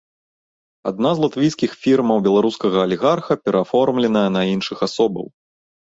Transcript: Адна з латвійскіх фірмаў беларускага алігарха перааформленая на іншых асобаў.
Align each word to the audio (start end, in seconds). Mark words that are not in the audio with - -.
Адна 0.91 1.09
з 1.17 1.23
латвійскіх 1.25 1.71
фірмаў 1.83 2.23
беларускага 2.27 2.77
алігарха 2.87 3.33
перааформленая 3.45 4.29
на 4.37 4.41
іншых 4.55 4.77
асобаў. 4.89 5.25